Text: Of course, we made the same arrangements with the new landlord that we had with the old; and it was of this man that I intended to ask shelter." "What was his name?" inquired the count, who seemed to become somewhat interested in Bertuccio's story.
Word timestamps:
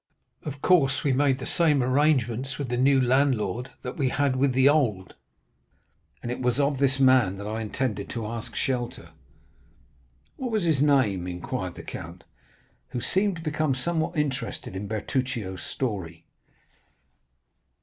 Of 0.41 0.63
course, 0.63 1.03
we 1.03 1.13
made 1.13 1.37
the 1.37 1.45
same 1.45 1.83
arrangements 1.83 2.57
with 2.57 2.69
the 2.69 2.75
new 2.75 2.99
landlord 2.99 3.69
that 3.83 3.97
we 3.97 4.09
had 4.09 4.35
with 4.35 4.51
the 4.53 4.67
old; 4.67 5.13
and 6.23 6.31
it 6.31 6.41
was 6.41 6.59
of 6.59 6.79
this 6.79 6.99
man 6.99 7.37
that 7.37 7.45
I 7.45 7.61
intended 7.61 8.09
to 8.09 8.25
ask 8.25 8.55
shelter." 8.55 9.09
"What 10.37 10.49
was 10.49 10.63
his 10.63 10.81
name?" 10.81 11.27
inquired 11.27 11.75
the 11.75 11.83
count, 11.83 12.23
who 12.89 12.99
seemed 12.99 13.35
to 13.35 13.43
become 13.43 13.75
somewhat 13.75 14.17
interested 14.17 14.75
in 14.75 14.87
Bertuccio's 14.87 15.61
story. 15.61 16.25